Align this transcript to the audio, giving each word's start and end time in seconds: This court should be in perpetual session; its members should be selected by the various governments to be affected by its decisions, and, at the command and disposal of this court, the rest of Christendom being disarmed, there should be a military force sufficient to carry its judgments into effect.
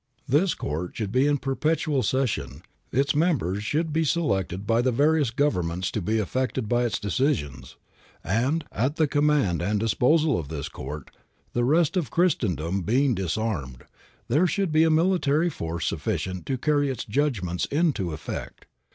This 0.27 0.55
court 0.55 0.95
should 0.95 1.11
be 1.11 1.27
in 1.27 1.37
perpetual 1.37 2.01
session; 2.01 2.63
its 2.91 3.13
members 3.13 3.63
should 3.63 3.93
be 3.93 4.03
selected 4.03 4.65
by 4.65 4.81
the 4.81 4.91
various 4.91 5.29
governments 5.29 5.91
to 5.91 6.01
be 6.01 6.17
affected 6.17 6.67
by 6.67 6.85
its 6.85 6.97
decisions, 6.99 7.75
and, 8.23 8.65
at 8.71 8.95
the 8.95 9.05
command 9.07 9.61
and 9.61 9.79
disposal 9.79 10.39
of 10.39 10.47
this 10.47 10.69
court, 10.69 11.11
the 11.53 11.63
rest 11.65 11.95
of 11.97 12.09
Christendom 12.09 12.81
being 12.81 13.13
disarmed, 13.13 13.83
there 14.27 14.47
should 14.47 14.71
be 14.71 14.83
a 14.83 14.89
military 14.89 15.51
force 15.51 15.85
sufficient 15.85 16.47
to 16.47 16.57
carry 16.57 16.89
its 16.89 17.05
judgments 17.05 17.65
into 17.65 18.11
effect. 18.11 18.65